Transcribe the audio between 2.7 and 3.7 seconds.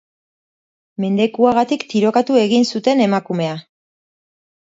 zuten emakumea.